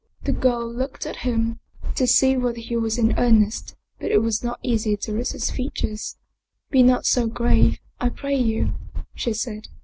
[0.23, 1.59] The girl looked at him
[1.95, 5.51] to see whether he was in earnest, but it was not easy to read his
[5.51, 6.17] features."
[6.71, 8.73] Be not so grave, I pray you,"
[9.13, 9.67] she said.